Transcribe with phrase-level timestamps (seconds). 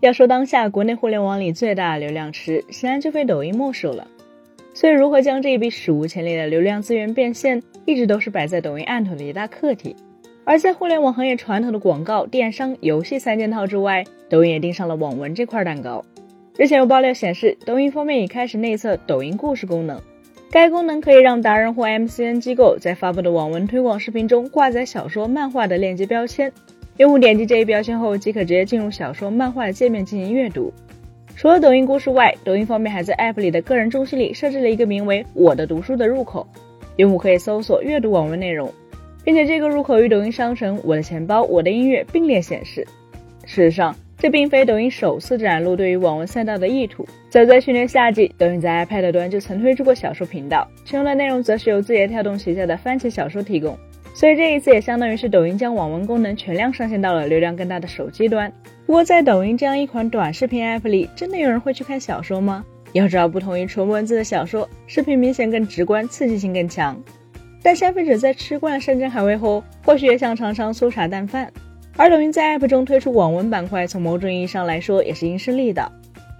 [0.00, 4.08] 要说当下国内互联网里最大的流量池，显然就非抖音莫属了。
[4.72, 9.94] 所以，如何将这一笔史无前例的流量资源变现，一直都是摆在抖音案头的一大课题。
[10.44, 16.02] 而在互联网行业传统的广告、电商、游戏三件套之外，抖音也盯上了网文这块蛋糕。
[16.56, 20.00] 日前有爆料显示，抖音方面已开始内测抖音故事功能，
[20.50, 26.50] 该功能可以让达人或 MCN 机构在发布的网文推广视频中挂载小说、漫画的链接标签。
[27.00, 30.70] 用户点击这一标签后，即可直接进入小说、漫画的界面进行阅读。
[31.34, 36.46] 除了抖音故事外，抖音方面还在 App 里的个人中心里设置了一个名为“我的读书”的入口，
[36.96, 38.70] 用户可以搜索阅读网文内容，
[39.24, 42.86] 并且这个入口与抖音商城、我的钱包、我的音乐并列显示。
[43.46, 47.08] 事实上，这并非抖音首次展露对于网文赛道的意图。
[47.30, 53.74] 早在去年夏季，抖音在 iPad 端就曾推出过小说频道，其中的内容则是由字节跳动旗下的番茄小说提供。
[54.12, 58.52] 所以这一次也相当于是抖音将网文功能全量上线到了流量更大的手机端。
[58.86, 62.64] 不过在抖音这样一款短视频 app 里，真的有人会去看小说吗？
[62.92, 67.00] 要知道，不同于纯文字的小说，视频明显更直观，刺激性更强。
[67.62, 71.52] 但消费者在吃惯山珍海味后，或许也想尝尝粗茶淡饭。
[71.96, 75.92] 而抖音在 app 中推出网文板块，从某种意义上来说也是因势利导，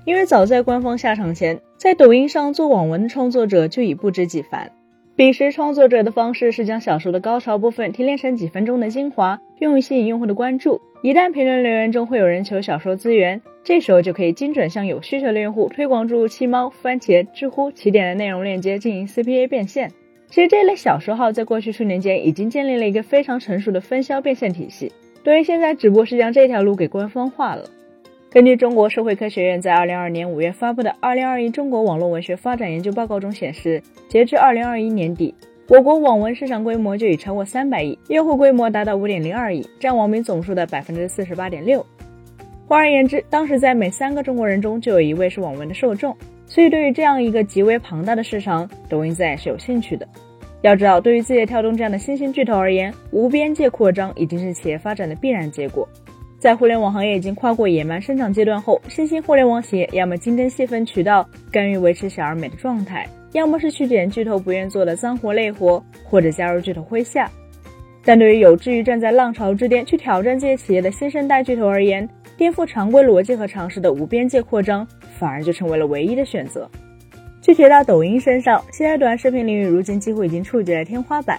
[0.04, 4.72] 因为早在官方下场前，在抖音上做网文的创作者就已不知几番。
[5.20, 10.80] 彼时，创作者的方式是将小说的高潮部分提炼成几分钟的精华，用于吸引用户的关注。
[11.02, 19.92] 一旦评论留言中会有人求小说资源，这时候就可以精准向有需求的用户推广注入七猫、番茄、知乎、起点的内容链接进行 CPA 变现。
[20.30, 24.90] 其实这类小说号在过去数年间已经建立了一个非常成熟的分销变现体系，
[25.22, 27.64] 对于现在只不过是将这条路给官方化了。
[28.32, 35.34] 根据中国社会科学院在二零二二年五月发布的《二零二一中国网络文学发展研究报告》中显示，截至二零二一年底，
[35.66, 41.84] 我国网文市场规模就已超过三百亿，用户规模达到五点零二亿，占网民总数的百分之四十八点六。
[42.68, 46.16] 换而言之，当时在每三个中国人中就有一位是网文的受众。
[46.46, 50.06] 所以，对于这样一个极为庞大的市场，抖音自然是有兴趣的。
[50.62, 55.88] 要知道，对于字节跳动这样的新兴巨头而言，无边界扩张已经是企业发展的必然结果。
[56.40, 67.30] 在互联网行业已经跨过野蛮生长阶段后，新兴互联网企业要么精争细分渠道，甘于维持小而美的状态，要么是去捡巨头不愿做的脏活累活，或者加入巨头麾下。
[68.02, 72.08] 但对于有志于站在浪潮之巅去挑战这些企业的新生代巨头而言，
[72.38, 76.66] 颠覆常规逻辑和常识的无边界扩张，反而就成为了唯一的选择。
[77.42, 81.38] 具体到抖音身上，现在短视频领域如今几乎已经触及了天花板。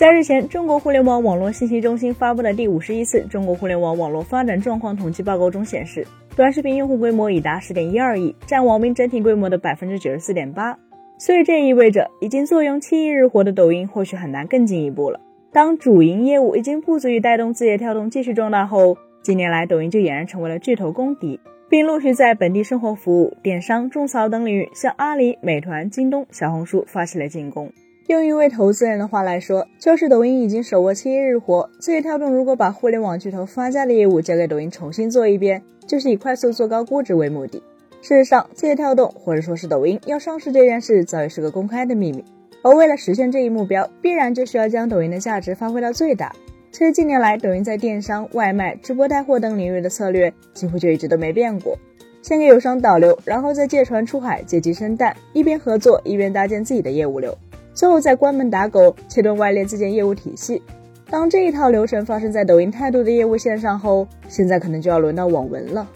[0.00, 10.78] 在日前，中国互联网网络信息中心发布的第五十一次中国互联网网络发展状况统计报告中显示，短视频用户规模已达十点一二亿，占网民整体规模的百分之九十四点八。
[11.18, 15.20] 所以这意味着，已经坐拥七亿日活的抖音或许很难更进一步了。
[15.52, 27.70] 当主营业务已经不足以带动字节跳动继续壮大后，近年来抖音就俨然成为了巨头公敌，并陆续在本地生活服务、电商、种草等领域向阿里、美团、京东、小红书发起了进攻。
[28.10, 37.62] 用一位投资人的话来说，就是抖音已经手握七亿日活，字节跳动如果把互联网巨头发家的业务交给抖音重新做一遍，就是以快速做高估值为目的。
[38.02, 42.24] 事实上，字节跳动或者说是抖音要上市这件事早已是个公开的秘密，
[42.64, 46.34] 而为了实现这一目标，必然就需要将抖音的价值发挥到最大。
[46.72, 51.78] 其实近年来，抖音在电商、外卖、直播带货等领域的策略几乎就一直都没变过，
[52.22, 57.38] 先给友商导流，然后再借船出海，借鸡生蛋，一边合作一边搭建自己的业务流。
[57.80, 60.60] 最后再关门打狗，切断外链自建业务体系。
[61.08, 65.88] 当这一套流程发生在抖音态度的业务线上后，现在可能就要轮到网文了。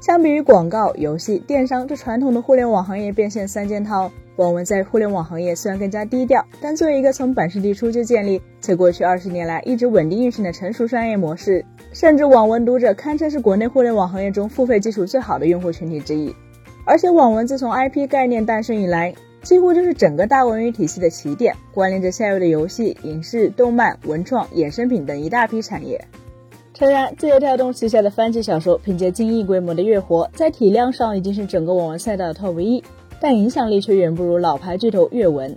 [0.00, 11.62] 相比于广告、游戏、电商这传统的互联网行业变现三件套，网文在互联网行业虽然更加低调，但作为一个从本世纪初就建立且过去二十年来一直稳定运行的成熟商业模式，
[11.92, 16.34] 甚至网文读者堪称是国内互联网行业中付费基础最好的用户群体之一。
[16.86, 26.04] 而且网文自从 IP 概念诞生以来，几乎就是整个大文娱体系的起点，关联着下游的游戏、影视、动漫、文创、衍生品等一大批产业。
[26.74, 32.84] 诚然，字节跳动旗下的番茄小说凭借近亿规模的月活，在体量上已经是整个网文赛道的 top 一，
[33.20, 35.56] 但影响力却远不如老牌巨头阅文。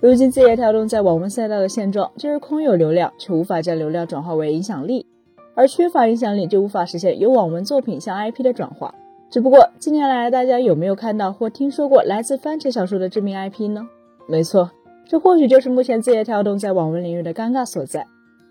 [0.00, 5.06] 如今，字节跳动在网文赛道的现状就是空有流量，却无法将流量转化为影响力，
[5.54, 8.94] 而缺乏影响力就无法实现由网文作品向 IP 的转化。
[9.32, 13.88] 只不过近年来，大家有没有看到或听说过来自番茄小说的知名 IP 呢？
[14.28, 14.70] 没错，
[15.08, 18.06] 这或许就是目前字节跳动在网文领域的尴尬所在。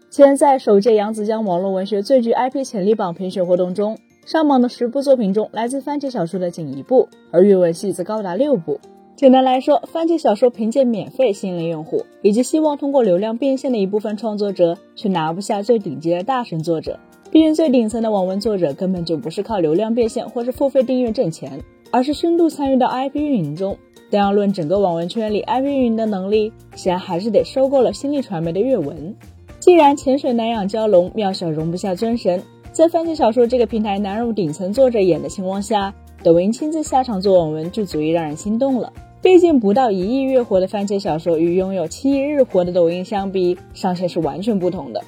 [0.09, 8.79] 前在首届扬子江网络文学最具 IP 潜力榜评选活动中，上榜的十部作品中，来自番茄小说的仅一部，而阅文系则高达六部。
[9.15, 16.99] 简单来说，番茄小说凭借免费吸引了用户，以及希望通过流量变现的一部分创作者，却拿不下最顶级的大神作者。
[17.31, 23.77] 毕竟最顶层的网文作者根本就不是靠流量变现或是付费订阅挣钱，而是深度参与到 IP 运营中。
[24.09, 29.15] 但要论整个网文圈里 IP 运营的能力，显然还是得收购了新力传媒的阅文。
[29.61, 32.43] 既然潜水难养蛟龙，庙小容不下尊神，
[32.73, 38.91] 在番茄小说这个平台难入顶层作者眼的情况下，抖音亲自下场做网文就足以让人心动了。
[39.21, 45.01] 毕竟不到一亿月活的番茄小说与拥有七亿日活的抖音相比，上限是完全不同的。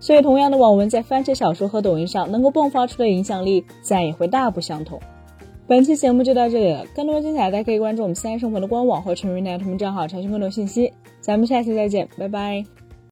[0.00, 5.00] 所以，同样的网文在番茄小说和抖音上能够迸发出的影响力，自然也会大不相同。
[5.66, 10.92] 本期节目就到这里了，更多精彩大家可以关注我们三生活的官网或全民奶同名账号查询更多信息。
[11.20, 12.87] 咱们下期再见，拜拜。